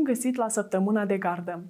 Bun 0.00 0.12
găsit 0.12 0.36
la 0.36 0.48
săptămâna 0.48 1.04
de 1.04 1.18
gardă! 1.18 1.62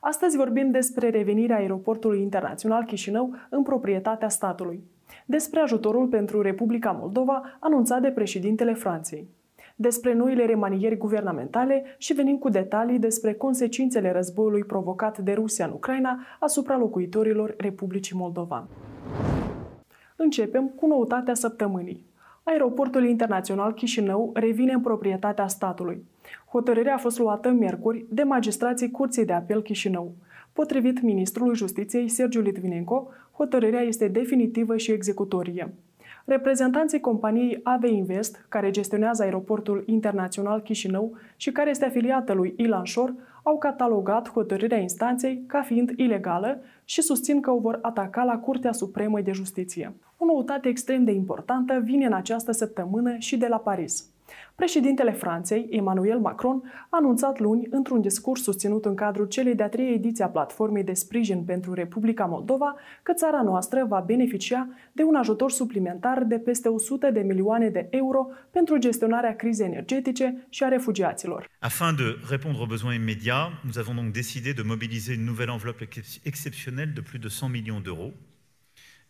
Astăzi 0.00 0.36
vorbim 0.36 0.70
despre 0.70 1.08
revenirea 1.08 1.56
aeroportului 1.56 2.20
internațional 2.20 2.84
Chișinău 2.84 3.34
în 3.50 3.62
proprietatea 3.62 4.28
statului, 4.28 4.84
despre 5.26 5.60
ajutorul 5.60 6.06
pentru 6.06 6.42
Republica 6.42 6.90
Moldova 6.90 7.56
anunțat 7.60 8.00
de 8.00 8.10
președintele 8.10 8.74
Franței, 8.74 9.28
despre 9.76 10.12
noile 10.12 10.44
remanieri 10.46 10.96
guvernamentale 10.96 11.84
și 11.98 12.12
venim 12.12 12.38
cu 12.38 12.48
detalii 12.48 12.98
despre 12.98 13.34
consecințele 13.34 14.12
războiului 14.12 14.64
provocat 14.64 15.18
de 15.18 15.32
Rusia 15.32 15.66
în 15.66 15.72
Ucraina 15.72 16.18
asupra 16.40 16.76
locuitorilor 16.76 17.54
Republicii 17.58 18.16
Moldova. 18.16 18.66
Începem 20.16 20.68
cu 20.68 20.86
noutatea 20.86 21.34
săptămânii. 21.34 22.06
Aeroportul 22.42 23.04
internațional 23.04 23.72
Chișinău 23.72 24.30
revine 24.34 24.72
în 24.72 24.80
proprietatea 24.80 25.46
statului. 25.46 26.04
Hotărârea 26.50 26.94
a 26.94 26.98
fost 26.98 27.18
luată 27.18 27.50
miercuri 27.50 28.04
de 28.08 28.22
magistrații 28.22 28.90
Curții 28.90 29.24
de 29.24 29.32
Apel 29.32 29.62
Chișinău. 29.62 30.14
Potrivit 30.52 31.02
ministrului 31.02 31.56
Justiției 31.56 32.08
Sergiu 32.08 32.40
Litvinenko, 32.40 33.08
hotărârea 33.32 33.80
este 33.80 34.08
definitivă 34.08 34.76
și 34.76 34.90
executorie. 34.92 35.74
Reprezentanții 36.24 37.00
companiei 37.00 37.60
AVE 37.62 37.88
Invest, 37.88 38.46
care 38.48 38.70
gestionează 38.70 39.22
aeroportul 39.22 39.82
internațional 39.86 40.60
Chișinău 40.60 41.16
și 41.36 41.52
care 41.52 41.70
este 41.70 41.84
afiliată 41.84 42.32
lui 42.32 42.54
Ilan 42.56 42.84
Shore, 42.84 43.14
au 43.42 43.58
catalogat 43.58 44.30
hotărârea 44.30 44.78
instanței 44.78 45.42
ca 45.46 45.62
fiind 45.62 45.92
ilegală 45.96 46.60
și 46.84 47.02
susțin 47.02 47.40
că 47.40 47.50
o 47.50 47.58
vor 47.58 47.78
ataca 47.82 48.24
la 48.24 48.38
Curtea 48.38 48.72
Supremă 48.72 49.20
de 49.20 49.32
Justiție. 49.32 49.94
O 50.16 50.24
noutate 50.24 50.68
extrem 50.68 51.04
de 51.04 51.12
importantă 51.12 51.80
vine 51.84 52.06
în 52.06 52.12
această 52.12 52.52
săptămână 52.52 53.16
și 53.18 53.36
de 53.36 53.46
la 53.46 53.56
Paris. 53.56 54.10
Președintele 54.54 55.12
Franței, 55.12 55.66
Emmanuel 55.70 56.18
Macron, 56.18 56.62
a 56.74 56.86
anunțat 56.90 57.38
luni, 57.38 57.66
într-un 57.70 58.00
discurs 58.00 58.42
susținut 58.42 58.84
în 58.84 58.94
cadrul 58.94 59.26
celei 59.26 59.54
de-a 59.54 59.68
treia 59.68 59.92
ediții 59.92 60.24
a 60.24 60.28
Platformei 60.28 60.84
de 60.84 60.92
Sprijin 60.92 61.44
pentru 61.44 61.72
Republica 61.72 62.24
Moldova, 62.24 62.74
că 63.02 63.12
țara 63.12 63.42
noastră 63.42 63.84
va 63.88 64.00
beneficia 64.06 64.68
de 64.92 65.02
un 65.02 65.14
ajutor 65.14 65.50
suplimentar 65.50 66.24
de 66.24 66.38
peste 66.38 66.68
100 66.68 67.10
de 67.10 67.20
milioane 67.20 67.68
de 67.68 67.86
euro 67.90 68.28
pentru 68.50 68.78
gestionarea 68.78 69.36
crizei 69.36 69.66
energetice 69.66 70.46
și 70.48 70.64
a 70.64 70.68
refugiaților. 70.68 71.48
Afin 71.58 71.94
de 71.96 72.16
répondre 72.28 72.58
aux 72.60 72.68
besoins 72.68 72.94
immédiats, 72.94 73.50
nous 73.64 73.78
avons 73.78 73.94
donc 73.96 74.12
décidé 74.12 74.52
de 74.52 74.62
mobiliser 74.62 75.14
une 75.14 75.24
nouvelle 75.24 75.50
enveloppe 75.50 75.82
exceptionnelle 76.22 76.92
de 76.92 77.00
plus 77.00 77.18
de 77.18 77.28
100 77.28 77.48
millions 77.48 77.82
d'euros 77.82 78.12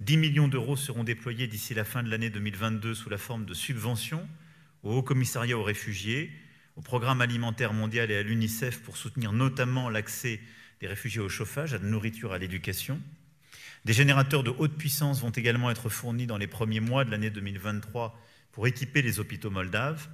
10 0.00 0.18
millions 0.18 0.48
d'euros 0.48 0.76
seront 0.76 1.04
déployés 1.04 1.46
d'ici 1.46 1.72
la 1.72 1.84
fin 1.84 2.02
de 2.02 2.10
l'année 2.10 2.28
2022 2.28 2.92
sous 2.94 3.08
la 3.08 3.16
forme 3.16 3.46
de 3.46 3.54
subventions 3.54 4.26
au 4.86 4.98
Haut 4.98 5.02
Commissariat 5.02 5.58
aux 5.58 5.64
réfugiés, 5.64 6.30
au 6.76 6.80
Programme 6.80 7.20
alimentaire 7.20 7.72
mondial 7.72 8.10
et 8.10 8.16
à 8.16 8.22
l'UNICEF 8.22 8.82
pour 8.82 8.96
soutenir 8.96 9.32
notamment 9.32 9.90
l'accès 9.90 10.38
des 10.80 10.86
réfugiés 10.86 11.20
au 11.20 11.28
chauffage, 11.28 11.74
à 11.74 11.78
la 11.78 11.84
nourriture, 11.84 12.32
à 12.32 12.38
l'éducation. 12.38 13.00
Des 13.84 13.92
générateurs 13.92 14.44
de 14.44 14.52
haute 14.56 14.76
puissance 14.76 15.20
vont 15.20 15.30
également 15.30 15.70
être 15.70 15.88
fournis 15.88 16.26
dans 16.26 16.36
les 16.36 16.46
premiers 16.46 16.80
mois 16.80 17.04
de 17.04 17.10
l'année 17.10 17.30
2023 17.30 18.16
pour 18.52 18.66
équiper 18.66 19.02
les 19.02 19.18
hôpitaux 19.18 19.50
moldaves. 19.50 20.08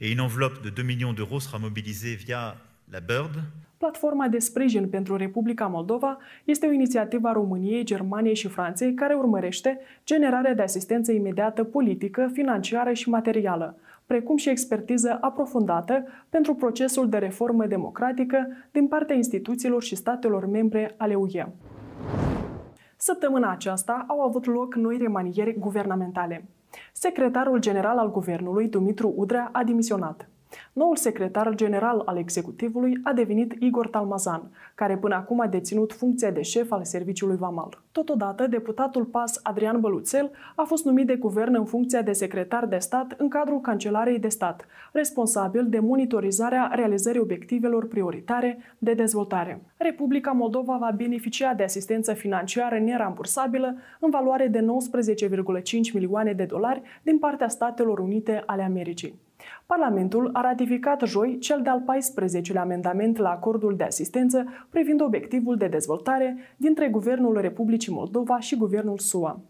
Et 0.00 0.10
une 0.10 0.20
enveloppe 0.20 0.62
de 0.62 0.70
2 0.70 0.82
millions 0.82 1.12
d'euros 1.12 1.40
sera 1.40 1.58
mobilisée 1.58 2.16
via 2.16 2.56
la 2.90 3.00
BIRD, 3.00 3.42
Platforma 3.78 4.28
de 4.28 4.38
sprijin 4.38 4.88
pentru 4.88 5.16
Republica 5.16 5.66
Moldova 5.66 6.18
este 6.44 6.66
o 6.66 6.72
inițiativă 6.72 7.28
a 7.28 7.32
României, 7.32 7.84
Germaniei 7.84 8.34
și 8.34 8.48
Franței 8.48 8.94
care 8.94 9.14
urmărește 9.14 9.78
generarea 10.04 10.54
de 10.54 10.62
asistență 10.62 11.12
imediată 11.12 11.64
politică, 11.64 12.30
financiară 12.32 12.92
și 12.92 13.08
materială, 13.08 13.78
precum 14.06 14.36
și 14.36 14.48
expertiză 14.48 15.18
aprofundată 15.20 16.04
pentru 16.28 16.54
procesul 16.54 17.08
de 17.08 17.16
reformă 17.18 17.66
democratică 17.66 18.46
din 18.70 18.88
partea 18.88 19.16
instituțiilor 19.16 19.82
și 19.82 19.96
statelor 19.96 20.46
membre 20.46 20.94
ale 20.96 21.14
UE. 21.14 21.46
Săptămâna 22.96 23.50
aceasta 23.50 24.04
au 24.08 24.20
avut 24.20 24.46
loc 24.46 24.74
noi 24.74 24.96
remanieri 24.96 25.58
guvernamentale. 25.58 26.44
Secretarul 26.92 27.58
general 27.58 27.98
al 27.98 28.10
guvernului, 28.10 28.68
Dumitru 28.68 29.12
Udrea, 29.16 29.48
a 29.52 29.64
dimisionat. 29.64 30.28
Noul 30.72 30.96
secretar 30.96 31.54
general 31.54 32.02
al 32.04 32.16
executivului 32.16 32.98
a 33.02 33.12
devenit 33.12 33.54
Igor 33.58 33.88
Talmazan, 33.88 34.50
care 34.74 34.96
până 34.96 35.14
acum 35.14 35.40
a 35.40 35.46
deținut 35.46 35.92
funcția 35.92 36.30
de 36.30 36.42
șef 36.42 36.72
al 36.72 36.84
serviciului 36.84 37.36
VAMAL. 37.36 37.82
Totodată, 37.92 38.46
deputatul 38.46 39.04
PAS 39.04 39.40
Adrian 39.42 39.80
Băluțel 39.80 40.30
a 40.54 40.62
fost 40.62 40.84
numit 40.84 41.06
de 41.06 41.16
guvern 41.16 41.54
în 41.54 41.64
funcția 41.64 42.02
de 42.02 42.12
secretar 42.12 42.66
de 42.66 42.78
stat 42.78 43.14
în 43.18 43.28
cadrul 43.28 43.60
Cancelarei 43.60 44.18
de 44.18 44.28
stat, 44.28 44.66
responsabil 44.92 45.66
de 45.68 45.78
monitorizarea 45.78 46.70
realizării 46.74 47.20
obiectivelor 47.20 47.86
prioritare 47.86 48.58
de 48.78 48.94
dezvoltare. 48.94 49.62
Republica 49.76 50.30
Moldova 50.30 50.76
va 50.76 50.92
beneficia 50.96 51.54
de 51.54 51.62
asistență 51.62 52.12
financiară 52.12 52.78
nerambursabilă 52.78 53.76
în 54.00 54.10
valoare 54.10 54.46
de 54.46 54.60
19,5 54.60 54.64
milioane 55.92 56.32
de 56.32 56.44
dolari 56.44 56.82
din 57.02 57.18
partea 57.18 57.48
Statelor 57.48 57.98
Unite 57.98 58.42
ale 58.46 58.62
Americii. 58.62 59.25
Parlamentul 59.66 60.30
a 60.32 60.40
ratificat 60.40 61.02
joi 61.06 61.38
cel 61.38 61.60
de-al 61.62 61.82
14-lea 61.82 62.60
amendament 62.60 63.16
la 63.16 63.30
acordul 63.30 63.76
de 63.76 63.84
asistență 63.84 64.44
privind 64.70 65.00
obiectivul 65.00 65.56
de 65.56 65.66
dezvoltare 65.66 66.36
dintre 66.56 66.88
Guvernul 66.88 67.40
Republicii 67.40 67.92
Moldova 67.92 68.40
și 68.40 68.56
Guvernul 68.56 68.98
SUA. 68.98 69.40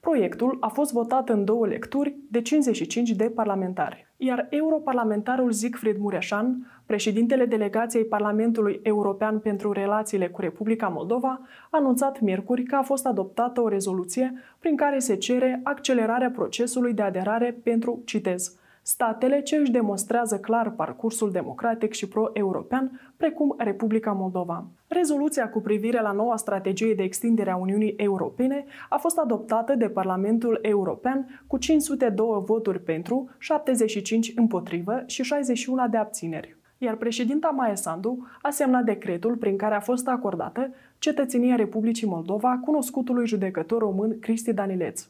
Proiectul 0.00 0.56
a 0.60 0.68
fost 0.68 0.92
votat 0.92 1.28
în 1.28 1.44
două 1.44 1.66
lecturi 1.66 2.16
de 2.30 2.42
55 2.42 3.10
de 3.10 3.24
parlamentari, 3.34 4.06
iar 4.16 4.46
europarlamentarul 4.50 5.52
Siegfried 5.52 5.98
Mureșan, 5.98 6.66
președintele 6.86 7.44
delegației 7.46 8.04
Parlamentului 8.04 8.80
European 8.82 9.38
pentru 9.38 9.72
relațiile 9.72 10.28
cu 10.28 10.40
Republica 10.40 10.88
Moldova, 10.88 11.40
a 11.70 11.78
anunțat 11.78 12.20
miercuri 12.20 12.62
că 12.62 12.76
a 12.76 12.82
fost 12.82 13.06
adoptată 13.06 13.60
o 13.60 13.68
rezoluție 13.68 14.34
prin 14.58 14.76
care 14.76 14.98
se 14.98 15.14
cere 15.14 15.60
accelerarea 15.62 16.30
procesului 16.30 16.92
de 16.92 17.02
aderare 17.02 17.60
pentru, 17.62 18.02
citez, 18.04 18.56
statele 18.82 19.42
ce 19.42 19.56
își 19.56 19.70
demonstrează 19.70 20.38
clar 20.38 20.70
parcursul 20.70 21.30
democratic 21.30 21.92
și 21.92 22.08
pro-european, 22.08 23.00
precum 23.16 23.54
Republica 23.58 24.12
Moldova. 24.12 24.66
Rezoluția 24.86 25.48
cu 25.50 25.60
privire 25.60 26.00
la 26.00 26.12
noua 26.12 26.36
strategie 26.36 26.94
de 26.94 27.02
extindere 27.02 27.50
a 27.50 27.56
Uniunii 27.56 27.94
Europene 27.96 28.64
a 28.88 28.96
fost 28.96 29.18
adoptată 29.18 29.74
de 29.74 29.88
Parlamentul 29.88 30.58
European 30.62 31.42
cu 31.46 31.56
502 31.56 32.42
voturi 32.44 32.80
pentru, 32.80 33.30
75 33.38 34.32
împotrivă 34.36 35.02
și 35.06 35.22
61 35.22 35.88
de 35.88 35.96
abțineri 35.96 36.60
iar 36.82 36.96
președinta 36.96 37.48
Maia 37.48 37.74
Sandu 37.74 38.26
a 38.42 38.50
semnat 38.50 38.84
decretul 38.84 39.36
prin 39.36 39.56
care 39.56 39.74
a 39.74 39.80
fost 39.80 40.08
acordată 40.08 40.70
cetățenia 40.98 41.54
Republicii 41.54 42.06
Moldova 42.06 42.60
cunoscutului 42.64 43.26
judecător 43.26 43.78
român 43.78 44.18
Cristi 44.18 44.52
Danileț. 44.52 45.06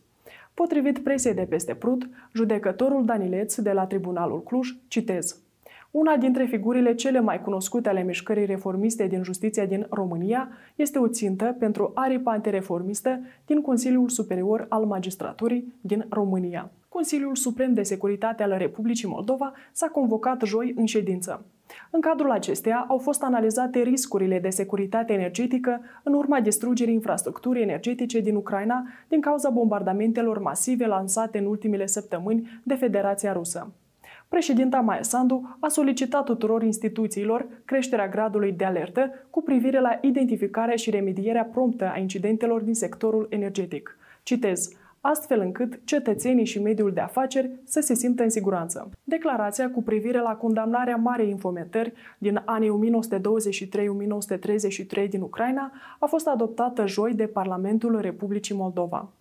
Potrivit 0.55 0.99
presei 0.99 1.35
de 1.35 1.47
peste 1.49 1.75
Prut, 1.75 2.09
judecătorul 2.35 3.05
Danileț 3.05 3.55
de 3.55 3.73
la 3.73 3.87
Tribunalul 3.87 4.43
Cluj, 4.43 4.69
citez, 4.89 5.43
una 5.93 6.17
dintre 6.17 6.45
figurile 6.45 6.95
cele 6.95 7.21
mai 7.21 7.41
cunoscute 7.41 7.89
ale 7.89 8.03
mișcării 8.03 8.45
reformiste 8.45 9.07
din 9.07 9.23
justiția 9.23 9.67
din 9.67 9.87
România 9.91 10.49
este 10.77 10.99
o 10.99 11.09
țintă 11.09 11.57
pentru 11.59 11.91
aripa 11.95 12.33
antireformistă 12.33 13.21
din 13.47 13.61
Consiliul 13.61 14.09
Superior 14.09 14.67
al 14.69 14.85
Magistraturii 14.85 15.75
din 15.81 16.07
România. 16.09 16.71
Consiliul 16.89 17.35
Suprem 17.35 17.75
de 17.75 17.83
Securitate 17.83 18.43
al 18.43 18.55
Republicii 18.59 19.09
Moldova 19.09 19.53
s-a 19.73 19.87
convocat 19.87 20.43
joi 20.45 20.73
în 20.77 20.85
ședință. 20.85 21.45
În 21.91 22.01
cadrul 22.01 22.31
acesteia 22.31 22.85
au 22.89 22.99
fost 22.99 23.23
analizate 23.23 23.79
riscurile 23.79 24.39
de 24.39 24.49
securitate 24.49 25.13
energetică 25.13 25.81
în 26.03 26.13
urma 26.13 26.41
distrugerii 26.41 26.95
infrastructurii 26.95 27.63
energetice 27.63 28.21
din 28.21 28.35
Ucraina 28.35 28.87
din 29.09 29.21
cauza 29.21 29.51
bombardamentelor 29.51 30.39
masive 30.39 30.87
lansate 30.87 31.39
în 31.39 31.47
ultimele 31.47 31.87
săptămâni 31.87 32.61
de 32.63 32.75
Federația 32.75 33.33
Rusă. 33.33 33.73
Președinta 34.29 34.81
Maia 34.81 35.03
Sandu 35.03 35.57
a 35.61 35.69
solicitat 35.69 36.25
tuturor 36.25 36.63
instituțiilor 36.63 37.47
creșterea 37.65 38.09
gradului 38.09 38.53
de 38.53 38.65
alertă 38.65 39.11
cu 39.31 39.43
privire 39.43 39.81
la 39.81 39.99
identificarea 40.01 40.77
și 40.77 40.91
remedierea 40.91 41.45
promptă 41.45 41.91
a 41.95 41.99
incidentelor 41.99 42.63
din 42.63 42.75
sectorul 42.75 43.27
energetic. 43.31 43.97
Citez, 44.23 44.69
astfel 45.03 45.41
încât 45.41 45.81
cetățenii 45.85 46.45
și 46.45 46.61
mediul 46.61 46.93
de 46.93 47.01
afaceri 47.01 47.51
să 47.65 47.81
se 47.81 47.95
simtă 47.95 48.23
în 48.23 48.31
siguranță. 48.31 48.91
Declarația 49.05 49.71
cu 49.71 49.83
privire 49.83 50.21
la 50.21 50.35
condamnarea 50.35 50.97
marei 50.97 51.31
infometări 51.31 51.93
din 52.19 52.43
anii 52.45 52.93
1923-1933 55.07 55.09
din 55.09 55.21
Ucraina 55.21 55.73
a 55.99 56.07
fost 56.07 56.27
adoptată 56.27 56.87
joi 56.87 57.15
de 57.15 57.27
Parlamentul 57.27 58.01
Republicii 58.01 58.55
Moldova. 58.55 59.13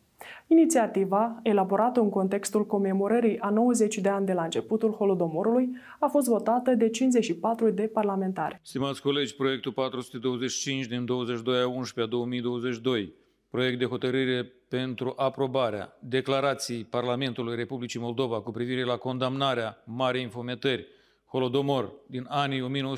Inițiativa, 0.47 1.39
elaborată 1.43 1.99
în 1.99 2.09
contextul 2.09 2.65
comemorării 2.65 3.39
a 3.39 3.49
90 3.49 3.97
de 3.97 4.09
ani 4.09 4.25
de 4.25 4.33
la 4.33 4.43
începutul 4.43 4.91
Holodomorului, 4.91 5.69
a 5.99 6.07
fost 6.07 6.27
votată 6.27 6.75
de 6.75 6.89
54 6.89 7.69
de 7.69 7.81
parlamentari. 7.93 8.59
Stimați 8.63 9.01
colegi, 9.01 9.35
proiectul 9.35 9.71
425 9.71 10.85
din 10.85 11.05
22 11.05 11.61
a 11.61 11.67
11 11.67 12.15
a 12.15 12.17
2022 12.17 13.13
proiect 13.51 13.79
de 13.79 13.85
hotărâre 13.85 14.43
pentru 14.67 15.13
aprobarea 15.15 15.97
declarației 15.99 16.83
Parlamentului 16.83 17.55
Republicii 17.55 17.99
Moldova 17.99 18.41
cu 18.41 18.51
privire 18.51 18.83
la 18.83 18.97
condamnarea 18.97 19.83
Marei 19.85 20.21
Infometări 20.21 20.87
Holodomor 21.25 21.93
din 22.07 22.25
anii 22.29 22.91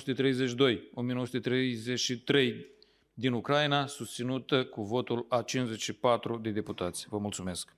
1932-1933 2.32 2.72
din 3.14 3.34
Ucraina, 3.34 3.86
susținută 3.86 4.66
cu 4.66 4.82
votul 4.82 5.26
a 5.30 5.42
54 5.42 6.38
de 6.38 6.50
deputați. 6.50 7.08
Vă 7.10 7.18
mulțumesc! 7.18 7.76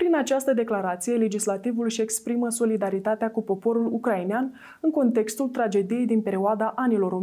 Prin 0.00 0.14
această 0.14 0.52
declarație, 0.52 1.14
legislativul 1.14 1.84
își 1.84 2.00
exprimă 2.00 2.48
solidaritatea 2.48 3.30
cu 3.30 3.42
poporul 3.42 3.86
ucrainean 3.92 4.60
în 4.80 4.90
contextul 4.90 5.48
tragediei 5.48 6.06
din 6.06 6.20
perioada 6.20 6.72
anilor 6.76 7.22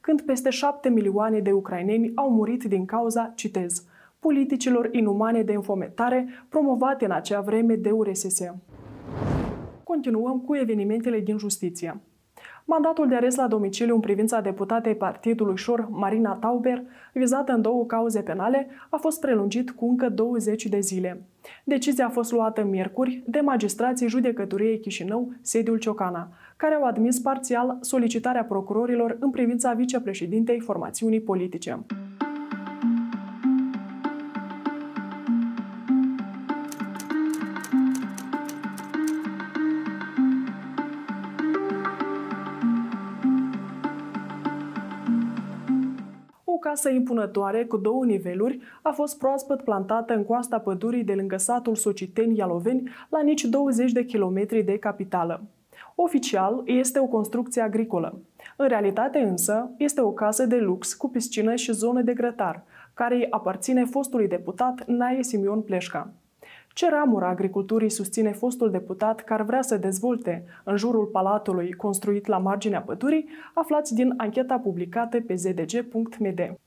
când 0.00 0.20
peste 0.20 0.50
șapte 0.50 0.88
milioane 0.88 1.40
de 1.40 1.52
ucraineni 1.52 2.12
au 2.14 2.30
murit 2.30 2.64
din 2.64 2.84
cauza, 2.84 3.32
citez, 3.34 3.84
politicilor 4.20 4.88
inumane 4.92 5.42
de 5.42 5.52
înfometare 5.52 6.28
promovate 6.48 7.04
în 7.04 7.10
acea 7.10 7.40
vreme 7.40 7.74
de 7.74 7.90
URSS. 7.90 8.40
Continuăm 9.84 10.40
cu 10.40 10.56
evenimentele 10.56 11.20
din 11.20 11.38
justiție. 11.38 12.00
Mandatul 12.70 13.08
de 13.08 13.14
arest 13.14 13.36
la 13.36 13.46
domiciliu 13.46 13.94
în 13.94 14.00
privința 14.00 14.40
deputatei 14.40 14.94
Partidului 14.94 15.56
Șor, 15.56 15.88
Marina 15.90 16.34
Tauber, 16.34 16.82
vizată 17.12 17.52
în 17.52 17.62
două 17.62 17.84
cauze 17.84 18.20
penale, 18.20 18.68
a 18.90 18.96
fost 18.96 19.20
prelungit 19.20 19.70
cu 19.70 19.88
încă 19.88 20.08
20 20.08 20.66
de 20.66 20.80
zile. 20.80 21.22
Decizia 21.64 22.06
a 22.06 22.08
fost 22.08 22.32
luată 22.32 22.64
miercuri 22.64 23.22
de 23.26 23.40
magistrații 23.40 24.08
judecătoriei 24.08 24.80
Chișinău, 24.80 25.32
sediul 25.40 25.78
Ciocana, 25.78 26.28
care 26.56 26.74
au 26.74 26.84
admis 26.84 27.18
parțial 27.18 27.78
solicitarea 27.80 28.44
procurorilor 28.44 29.16
în 29.20 29.30
privința 29.30 29.72
vicepreședintei 29.72 30.60
formațiunii 30.60 31.20
politice. 31.20 31.78
Casă 46.70 46.88
impunătoare 46.88 47.64
cu 47.64 47.76
două 47.76 48.04
niveluri 48.04 48.60
a 48.82 48.90
fost 48.90 49.18
proaspăt 49.18 49.62
plantată 49.62 50.14
în 50.14 50.24
coasta 50.24 50.58
pădurii 50.58 51.04
de 51.04 51.14
lângă 51.14 51.36
satul 51.36 51.74
Sociteni 51.74 52.36
Ialoveni, 52.36 52.90
la 53.08 53.22
nici 53.22 53.44
20 53.44 53.92
de 53.92 54.04
kilometri 54.04 54.62
de 54.62 54.78
capitală. 54.78 55.42
Oficial, 55.94 56.62
este 56.64 56.98
o 56.98 57.06
construcție 57.06 57.62
agricolă. 57.62 58.18
În 58.56 58.68
realitate 58.68 59.18
însă, 59.18 59.70
este 59.76 60.00
o 60.00 60.10
casă 60.10 60.46
de 60.46 60.56
lux 60.56 60.94
cu 60.94 61.08
piscină 61.08 61.54
și 61.54 61.72
zonă 61.72 62.02
de 62.02 62.12
grătar, 62.12 62.62
care 62.94 63.14
îi 63.14 63.26
aparține 63.30 63.84
fostului 63.84 64.28
deputat 64.28 64.84
Nae 64.86 65.22
Simion 65.22 65.60
Pleșca. 65.60 66.10
Ce 66.72 66.88
ramură 66.88 67.24
agriculturii 67.24 67.90
susține 67.90 68.32
fostul 68.32 68.70
deputat 68.70 69.20
care 69.20 69.42
vrea 69.42 69.62
să 69.62 69.76
dezvolte 69.76 70.44
în 70.64 70.76
jurul 70.76 71.04
palatului 71.04 71.72
construit 71.72 72.26
la 72.26 72.38
marginea 72.38 72.82
pădurii, 72.82 73.28
aflați 73.54 73.94
din 73.94 74.14
ancheta 74.16 74.58
publicată 74.58 75.20
pe 75.20 75.34
zdg.md 75.34 76.58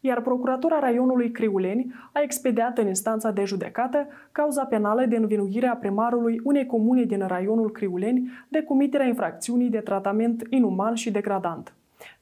iar 0.00 0.20
Procuratura 0.20 0.78
Raionului 0.78 1.30
Criuleni 1.30 1.94
a 2.12 2.20
expediat 2.20 2.78
în 2.78 2.86
instanța 2.86 3.30
de 3.30 3.44
judecată 3.44 4.06
cauza 4.32 4.64
penală 4.64 5.04
de 5.04 5.16
învinuire 5.16 5.66
a 5.66 5.76
primarului 5.76 6.40
unei 6.44 6.66
comune 6.66 7.02
din 7.02 7.26
raionul 7.26 7.70
Criuleni 7.70 8.30
de 8.48 8.62
comiterea 8.62 9.06
infracțiunii 9.06 9.68
de 9.68 9.78
tratament 9.78 10.46
inuman 10.50 10.94
și 10.94 11.10
degradant. 11.10 11.72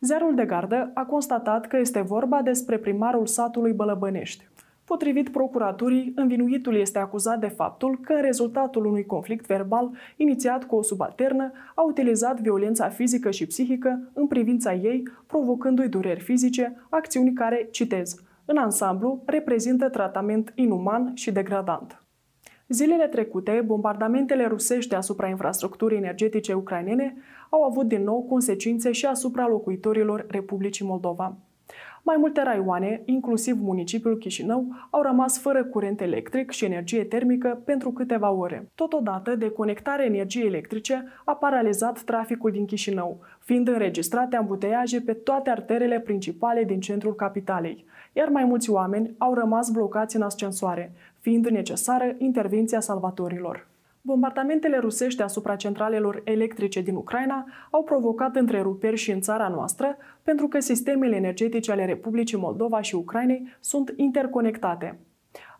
Ziarul 0.00 0.34
de 0.34 0.44
gardă 0.44 0.90
a 0.94 1.04
constatat 1.04 1.66
că 1.66 1.76
este 1.76 2.00
vorba 2.00 2.42
despre 2.42 2.78
primarul 2.78 3.26
satului 3.26 3.72
Bălăbănești. 3.72 4.48
Potrivit 4.84 5.28
procuraturii, 5.28 6.12
învinuitul 6.16 6.76
este 6.76 6.98
acuzat 6.98 7.40
de 7.40 7.48
faptul 7.48 7.98
că 8.02 8.12
în 8.12 8.22
rezultatul 8.22 8.84
unui 8.86 9.06
conflict 9.06 9.46
verbal 9.46 9.90
inițiat 10.16 10.64
cu 10.64 10.76
o 10.76 10.82
subalternă 10.82 11.52
a 11.75 11.82
utilizat 11.82 12.40
violența 12.40 12.88
fizică 12.88 13.31
și 13.31 13.46
psihică 13.46 14.10
în 14.12 14.26
privința 14.26 14.75
ei, 14.75 15.02
provocându-i 15.26 15.88
dureri 15.88 16.20
fizice, 16.20 16.76
acțiuni 16.88 17.32
care, 17.32 17.69
citez, 17.70 18.22
în 18.44 18.56
ansamblu, 18.56 19.22
reprezintă 19.25 19.88
tratament 19.88 20.52
inuman 20.54 21.10
și 21.14 21.32
degradant. 21.32 22.02
Zilele 22.69 23.06
trecute, 23.06 23.62
bombardamentele 23.66 24.46
rusești 24.46 24.94
asupra 24.94 25.28
infrastructurii 25.28 25.96
energetice 25.96 26.52
ucrainene 26.52 27.16
au 27.50 27.62
avut 27.62 27.88
din 27.88 28.02
nou 28.02 28.22
consecințe 28.22 28.92
și 28.92 29.06
asupra 29.06 29.46
locuitorilor 29.46 30.26
Republicii 30.28 30.86
Moldova. 30.86 31.36
Mai 32.06 32.17
multe 32.19 32.43
raioane, 32.43 33.03
inclusiv 33.05 33.61
municipiul 33.61 34.19
Chișinău, 34.19 34.67
au 34.91 35.03
rămas 35.03 35.39
fără 35.39 35.65
curent 35.65 36.01
electric 36.01 36.51
și 36.51 36.65
energie 36.65 37.05
termică 37.05 37.62
pentru 37.65 37.91
câteva 37.91 38.31
ore. 38.31 38.69
Totodată, 38.75 39.35
deconectarea 39.35 40.05
energiei 40.05 40.47
electrice 40.47 41.05
a 41.25 41.35
paralizat 41.35 42.03
traficul 42.03 42.51
din 42.51 42.67
Chișinău, 42.67 43.21
fiind 43.39 43.69
înregistrate 43.69 44.37
ambuteiaje 44.37 45.01
pe 45.01 45.12
toate 45.12 45.51
arterele 45.51 46.01
principale 46.01 46.65
din 46.65 46.81
centrul 46.81 47.15
capitalei, 47.15 47.85
iar 48.12 48.29
mai 48.29 48.45
mulți 48.45 48.71
oameni 48.71 49.15
au 49.19 49.35
rămas 49.35 49.71
blocați 49.71 50.17
în 50.17 50.23
ascensoare, 50.23 50.93
fiind 51.21 51.47
necesară 51.47 52.15
intervenția 52.19 52.81
salvatorilor. 52.81 53.67
Bombardamentele 54.06 54.79
rusești 54.79 55.23
asupra 55.23 55.56
centralelor 55.56 56.21
electrice 56.25 56.81
din 56.81 56.95
Ucraina 56.95 57.47
au 57.71 57.83
provocat 57.83 58.37
întreruperi 58.37 58.97
și 58.97 59.11
în 59.11 59.21
țara 59.21 59.49
noastră, 59.49 59.97
pentru 60.23 60.49
că 60.49 60.61
sistemele 60.61 61.17
energetice 61.17 61.73
ale 61.73 61.85
Republicii 61.85 62.39
Moldova 62.39 62.81
și 62.81 62.95
Ucrainei 62.95 63.56
sunt 63.61 63.95
interconectate. 63.97 64.99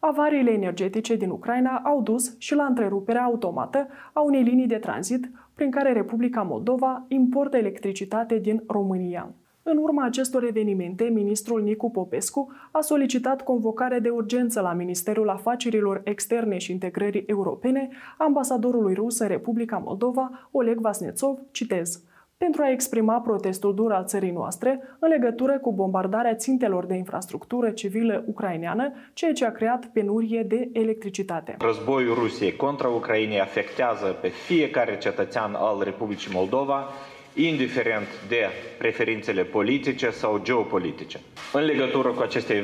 Avariile 0.01 0.51
energetice 0.51 1.17
din 1.17 1.31
Ucraina 1.31 1.77
au 1.85 2.03
dus 2.03 2.35
și 2.39 2.55
la 2.55 2.65
întreruperea 2.65 3.23
automată 3.23 3.89
a 4.13 4.21
unei 4.21 4.43
linii 4.43 4.67
de 4.67 4.79
tranzit 4.79 5.31
prin 5.55 5.71
care 5.71 5.93
Republica 5.93 6.43
Moldova 6.43 7.05
importă 7.09 7.57
electricitate 7.57 8.39
din 8.39 8.63
România. 8.67 9.35
În 9.67 9.77
urma 9.77 10.05
acestor 10.05 10.45
evenimente, 10.45 11.05
ministrul 11.05 11.63
Nicu 11.63 11.91
Popescu 11.91 12.53
a 12.71 12.81
solicitat 12.81 13.43
convocarea 13.43 14.01
de 14.01 14.09
urgență 14.09 14.61
la 14.61 14.73
Ministerul 14.73 15.29
Afacerilor 15.29 16.01
Externe 16.05 16.59
și 16.59 16.73
Integrării 16.73 17.25
Europene 17.27 17.89
ambasadorului 18.19 18.95
rus 18.95 19.19
în 19.19 19.29
Republica 19.29 19.77
Moldova, 19.77 20.49
Oleg 20.51 20.81
Vasnețov, 20.81 21.39
citez, 21.51 22.03
pentru 22.37 22.63
a 22.63 22.71
exprima 22.71 23.21
protestul 23.21 23.75
dur 23.75 23.93
al 23.93 24.05
țării 24.05 24.31
noastre 24.31 24.81
în 24.99 25.09
legătură 25.09 25.59
cu 25.59 25.73
bombardarea 25.73 26.35
țintelor 26.35 26.87
de 26.87 26.95
infrastructură 26.95 27.71
civilă 27.71 28.25
ucraineană, 28.27 28.93
ceea 29.13 29.33
ce 29.33 29.45
a 29.45 29.53
creat 29.53 29.87
penurie 29.87 30.43
de 30.43 30.69
electricitate. 30.73 31.57
Războiul 31.59 32.15
Rusiei 32.15 32.57
contra 32.57 32.89
Ucrainei 32.89 33.41
afectează 33.41 34.07
pe 34.21 34.29
fiecare 34.29 34.99
cetățean 34.99 35.55
al 35.55 35.83
Republicii 35.83 36.35
Moldova 36.35 36.89
indiferent 37.35 38.07
de 38.29 38.49
preferințele 38.79 39.43
politice 39.43 40.11
sau 40.11 40.41
geopolitice. 40.43 41.21
În 41.53 41.65
legătură 41.65 42.09
cu 42.09 42.23
aceste 42.23 42.63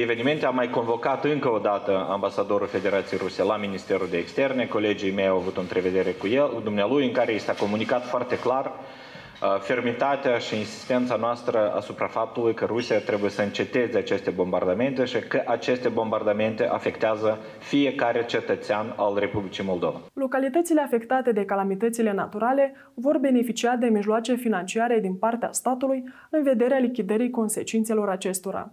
evenimente 0.00 0.46
am 0.46 0.54
mai 0.54 0.70
convocat 0.70 1.24
încă 1.24 1.50
o 1.52 1.58
dată 1.58 2.06
ambasadorul 2.10 2.66
Federației 2.66 3.20
Ruse 3.22 3.42
la 3.42 3.56
Ministerul 3.56 4.06
de 4.10 4.16
Externe. 4.16 4.66
Colegii 4.66 5.10
mei 5.10 5.26
au 5.26 5.36
avut 5.36 5.56
o 5.56 5.60
întrevedere 5.60 6.10
cu 6.10 6.26
el, 6.26 6.60
dumnealui, 6.64 7.04
în 7.04 7.12
care 7.12 7.34
i 7.34 7.38
s-a 7.38 7.52
comunicat 7.52 8.08
foarte 8.08 8.38
clar 8.38 8.72
Uh, 8.72 9.11
fermitatea 9.60 10.38
și 10.38 10.56
insistența 10.56 11.16
noastră 11.16 11.72
asupra 11.74 12.06
faptului 12.06 12.54
că 12.54 12.64
Rusia 12.64 12.98
trebuie 12.98 13.30
să 13.30 13.42
înceteze 13.42 13.98
aceste 13.98 14.30
bombardamente 14.30 15.04
și 15.04 15.18
că 15.18 15.42
aceste 15.46 15.88
bombardamente 15.88 16.66
afectează 16.66 17.38
fiecare 17.58 18.24
cetățean 18.24 18.94
al 18.96 19.16
Republicii 19.18 19.64
Moldova. 19.64 20.00
Localitățile 20.14 20.80
afectate 20.80 21.32
de 21.32 21.44
calamitățile 21.44 22.12
naturale 22.12 22.74
vor 22.94 23.18
beneficia 23.18 23.76
de 23.76 23.86
mijloace 23.86 24.34
financiare 24.34 24.98
din 25.00 25.14
partea 25.14 25.52
statului 25.52 26.04
în 26.30 26.42
vederea 26.42 26.78
lichidării 26.78 27.30
consecințelor 27.30 28.08
acestora. 28.08 28.72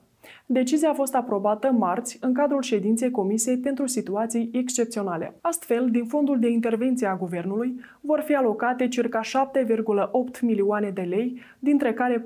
Decizia 0.51 0.89
a 0.89 0.93
fost 0.93 1.15
aprobată 1.15 1.71
marți 1.71 2.17
în 2.21 2.33
cadrul 2.33 2.61
ședinței 2.61 3.11
Comisiei 3.11 3.57
pentru 3.57 3.87
Situații 3.87 4.49
Excepționale. 4.53 5.33
Astfel, 5.41 5.89
din 5.91 6.05
fondul 6.05 6.39
de 6.39 6.49
intervenție 6.49 7.07
a 7.07 7.15
Guvernului 7.15 7.79
vor 8.01 8.19
fi 8.19 8.35
alocate 8.35 8.87
circa 8.87 9.21
7,8 9.21 10.39
milioane 10.41 10.89
de 10.89 11.01
lei, 11.01 11.39
dintre 11.59 11.93
care 11.93 12.25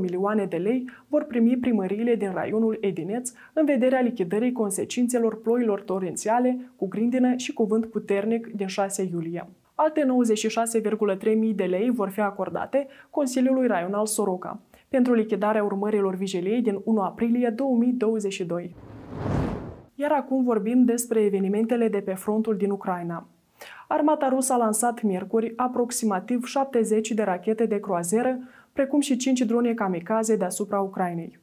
milioane 0.00 0.44
de 0.44 0.56
lei 0.56 0.90
vor 1.08 1.24
primi 1.24 1.56
primăriile 1.56 2.14
din 2.14 2.30
raionul 2.32 2.78
Edineț 2.80 3.32
în 3.52 3.64
vederea 3.64 4.00
lichidării 4.00 4.52
consecințelor 4.52 5.40
ploilor 5.40 5.80
torențiale 5.80 6.70
cu 6.76 6.88
grindină 6.88 7.36
și 7.36 7.52
cuvânt 7.52 7.86
puternic 7.86 8.46
din 8.46 8.66
6 8.66 9.08
iulie. 9.12 9.48
Alte 9.74 10.06
96,3 11.30 11.36
mii 11.36 11.54
de 11.54 11.64
lei 11.64 11.90
vor 11.90 12.08
fi 12.08 12.20
acordate 12.20 12.86
Consiliului 13.10 13.66
Raional 13.66 14.06
Soroca 14.06 14.60
pentru 14.88 15.14
lichidarea 15.14 15.64
urmărilor 15.64 16.14
vigiliei 16.14 16.62
din 16.62 16.80
1 16.84 17.00
aprilie 17.00 17.52
2022. 17.56 18.74
Iar 19.94 20.12
acum 20.12 20.44
vorbim 20.44 20.84
despre 20.84 21.20
evenimentele 21.20 21.88
de 21.88 21.98
pe 21.98 22.14
frontul 22.14 22.56
din 22.56 22.70
Ucraina. 22.70 23.26
Armata 23.88 24.28
rusă 24.28 24.52
a 24.52 24.56
lansat 24.56 25.02
miercuri 25.02 25.52
aproximativ 25.56 26.44
70 26.44 27.10
de 27.10 27.22
rachete 27.22 27.66
de 27.66 27.80
croazieră, 27.80 28.38
precum 28.72 29.00
și 29.00 29.16
5 29.16 29.40
drone 29.40 29.74
kamikaze 29.74 30.36
deasupra 30.36 30.80
Ucrainei. 30.80 31.38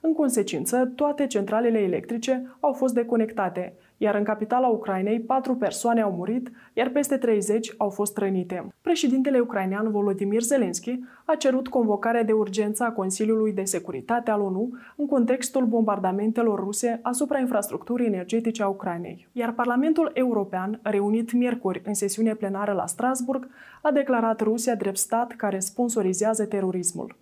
În 0.00 0.12
consecință, 0.12 0.92
toate 0.94 1.26
centralele 1.26 1.78
electrice 1.78 2.56
au 2.60 2.72
fost 2.72 2.94
deconectate, 2.94 3.74
iar 3.98 4.14
în 4.14 4.24
capitala 4.24 4.68
Ucrainei 4.68 5.20
patru 5.20 5.54
persoane 5.54 6.00
au 6.00 6.12
murit, 6.12 6.50
iar 6.72 6.88
peste 6.88 7.16
30 7.16 7.74
au 7.76 7.88
fost 7.88 8.16
rănite. 8.16 8.66
Președintele 8.80 9.38
ucrainean 9.38 9.90
Volodymyr 9.90 10.42
Zelensky 10.42 11.00
a 11.24 11.34
cerut 11.34 11.68
convocarea 11.68 12.22
de 12.22 12.32
urgență 12.32 12.84
a 12.84 12.92
Consiliului 12.92 13.52
de 13.52 13.64
Securitate 13.64 14.30
al 14.30 14.40
ONU 14.40 14.70
în 14.96 15.06
contextul 15.06 15.64
bombardamentelor 15.64 16.58
ruse 16.58 17.00
asupra 17.02 17.38
infrastructurii 17.38 18.06
energetice 18.06 18.62
a 18.62 18.68
Ucrainei. 18.68 19.28
Iar 19.32 19.52
Parlamentul 19.52 20.10
European, 20.14 20.80
reunit 20.82 21.32
miercuri 21.32 21.82
în 21.84 21.94
sesiune 21.94 22.34
plenară 22.34 22.72
la 22.72 22.86
Strasburg, 22.86 23.48
a 23.82 23.90
declarat 23.90 24.40
Rusia 24.40 24.74
drept 24.74 24.96
stat 24.96 25.32
care 25.32 25.58
sponsorizează 25.58 26.46
terorismul. 26.46 27.16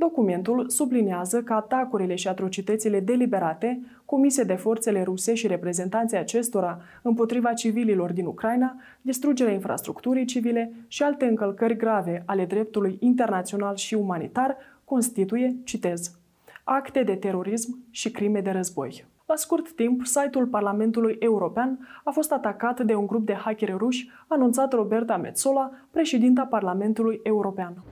Documentul 0.00 0.68
sublinează 0.68 1.42
că 1.42 1.52
atacurile 1.52 2.14
și 2.14 2.28
atrocitățile 2.28 3.00
deliberate 3.00 3.80
comise 4.04 4.44
de 4.44 4.54
forțele 4.54 5.02
ruse 5.02 5.34
și 5.34 5.46
reprezentanții 5.46 6.16
acestora 6.18 6.80
împotriva 7.02 7.52
civililor 7.52 8.12
din 8.12 8.26
Ucraina, 8.26 8.76
distrugerea 9.00 9.52
infrastructurii 9.52 10.24
civile 10.24 10.72
și 10.86 11.02
alte 11.02 11.24
încălcări 11.24 11.76
grave 11.76 12.22
ale 12.26 12.44
dreptului 12.44 12.96
internațional 13.00 13.76
și 13.76 13.94
umanitar 13.94 14.56
constituie, 14.84 15.56
citez, 15.64 16.18
acte 16.64 17.02
de 17.02 17.14
terorism 17.14 17.78
și 17.90 18.10
crime 18.10 18.40
de 18.40 18.50
război. 18.50 19.04
La 19.26 19.36
scurt 19.36 19.72
timp, 19.72 20.04
site-ul 20.04 20.46
Parlamentului 20.46 21.16
European 21.18 21.88
a 22.04 22.10
fost 22.10 22.32
atacat 22.32 22.80
de 22.80 22.94
un 22.94 23.06
grup 23.06 23.26
de 23.26 23.34
hackeri 23.34 23.74
ruși, 23.76 24.10
anunțat 24.26 24.72
Roberta 24.72 25.16
Metsola, 25.16 25.70
președinta 25.90 26.42
Parlamentului 26.44 27.20
European. 27.22 27.82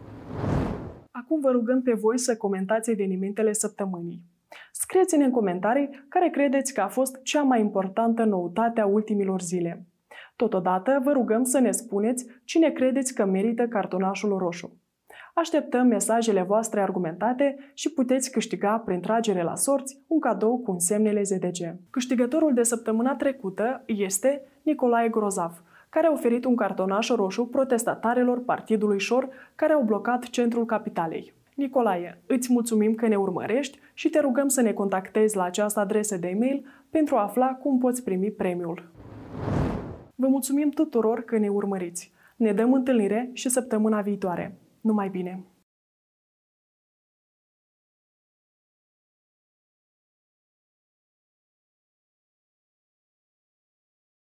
Acum 1.22 1.40
vă 1.40 1.50
rugăm 1.50 1.82
pe 1.82 1.92
voi 1.92 2.18
să 2.18 2.37
comentați 2.37 2.90
evenimentele 2.90 3.52
săptămânii. 3.52 4.22
Scrieți-ne 4.72 5.25
în 5.25 5.30
comentarii 5.30 6.04
care 6.08 6.28
credeți 6.28 6.75
că 6.75 6.80
a 6.80 6.88
fost 6.88 7.22
cea 7.22 7.42
mai 7.42 7.60
importantă 7.60 8.25
noutate 8.25 8.80
a 8.80 8.87
ultimilor 8.87 9.40
zile. 9.40 9.87
Totodată 10.37 11.00
vă 11.04 11.12
rugăm 11.12 11.44
să 11.44 11.58
ne 11.58 11.70
spuneți 11.70 12.26
cine 12.44 12.70
credeți 12.70 13.14
că 13.14 13.25
merită 13.25 13.66
cartonașul 13.66 14.38
roșu. 14.38 14.76
Așteptăm 15.34 15.87
mesajele 15.87 16.42
voastre 16.42 16.80
argumentate 16.80 17.56
și 17.75 17.92
puteți 17.92 18.30
câștiga 18.30 18.78
prin 18.78 19.00
tragere 19.00 19.42
la 19.42 19.54
sorți 19.54 20.02
un 20.06 20.20
cadou 20.20 20.58
cu 20.58 20.75
semnele 20.78 21.22
ZDG. 21.22 21.76
Câștigătorul 21.90 22.54
de 22.54 22.62
săptămâna 22.62 23.16
trecută 23.16 23.82
este 23.87 24.42
Nicolae 24.62 25.08
Grozav, 25.08 25.62
care 25.88 26.07
a 26.07 26.12
oferit 26.12 26.45
un 26.45 26.57
cartonaș 26.57 27.09
roșu 27.09 27.47
protestatarilor 27.47 28.45
Partidului 28.45 28.99
Șor 28.99 29.28
care 29.54 29.73
au 29.73 29.83
blocat 29.83 30.25
centrul 30.25 30.64
capitalei. 30.64 31.33
Nicolae, 31.54 32.23
îți 32.26 32.52
mulțumim 32.52 32.95
că 32.95 33.07
ne 33.07 33.16
urmărești 33.16 33.78
și 33.95 34.09
te 34.09 34.21
rugăm 34.21 34.49
să 34.49 34.61
ne 34.61 34.73
contactezi 34.73 35.37
la 35.37 35.42
această 35.42 35.80
adresă 35.80 36.16
de 36.16 36.28
e-mail 36.28 36.64
pentru 36.90 37.16
a 37.16 37.23
afla 37.23 37.47
cum 37.47 37.78
poți 37.78 38.04
primi 38.04 38.30
premiul. 38.30 38.90
Vă 40.14 40.26
mulțumim 40.26 40.71
tuturor 40.71 41.21
că 41.21 41.38
ne 41.38 41.49
urmăriți. 41.49 42.12
Ne 42.37 42.52
dăm 42.52 42.73
întâlnire 42.73 43.30
și 43.33 43.49
săptămâna 43.49 44.00
viitoare. 44.00 44.59
Numai 44.80 45.09
bine! 45.09 45.45